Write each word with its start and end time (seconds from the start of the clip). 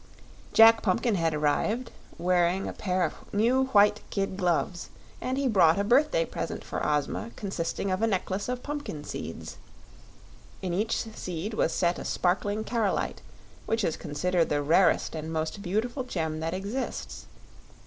Jack 0.51 0.81
Pumpkinhead 0.81 1.31
arrived, 1.31 1.91
wearing 2.17 2.67
a 2.67 2.73
pair 2.73 3.03
of 3.03 3.13
new, 3.31 3.65
white 3.65 4.01
kid 4.09 4.35
gloves; 4.35 4.89
and 5.21 5.37
he 5.37 5.47
brought 5.47 5.77
a 5.77 5.83
birthday 5.83 6.25
present 6.25 6.63
for 6.63 6.83
Ozma 6.83 7.29
consisting 7.35 7.91
of 7.91 8.01
a 8.01 8.07
necklace 8.07 8.49
of 8.49 8.63
pumpkin 8.63 9.03
seeds. 9.03 9.57
In 10.63 10.73
each 10.73 10.95
seed 11.15 11.53
was 11.53 11.71
set 11.71 11.99
a 11.99 12.03
sparkling 12.03 12.63
carolite, 12.63 13.21
which 13.67 13.83
is 13.83 13.95
considered 13.95 14.49
the 14.49 14.63
rarest 14.63 15.13
and 15.13 15.31
most 15.31 15.61
beautiful 15.61 16.03
gem 16.03 16.39
that 16.39 16.55
exists. 16.55 17.27